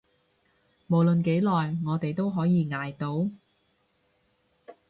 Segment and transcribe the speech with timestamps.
[0.87, 3.29] 無論幾耐，我哋都可以捱到